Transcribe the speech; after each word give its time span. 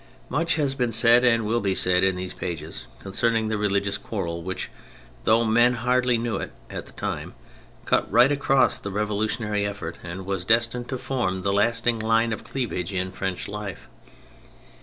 Much 0.29 0.55
has 0.55 0.73
been 0.73 0.91
said 0.91 1.23
and 1.23 1.45
will 1.45 1.59
be 1.59 1.75
said 1.75 2.03
in 2.03 2.15
these 2.15 2.33
pages 2.33 2.87
concerning 2.99 3.49
the 3.49 3.55
religious 3.59 3.99
quarrel 3.99 4.41
which, 4.41 4.71
though 5.25 5.45
men 5.45 5.75
hardly 5.75 6.17
knew 6.17 6.37
it 6.37 6.51
at 6.71 6.87
the 6.87 6.91
time, 6.93 7.35
cut 7.85 8.11
right 8.11 8.31
across 8.31 8.79
the 8.79 8.89
revolutionary 8.89 9.63
effort, 9.63 9.99
and 10.01 10.25
was 10.25 10.43
destined 10.43 10.89
to 10.89 10.97
form 10.97 11.43
the 11.43 11.53
lasting 11.53 11.99
line 11.99 12.33
of 12.33 12.43
cleavage 12.43 12.91
in 12.91 13.11
French 13.11 13.47
life. 13.47 13.87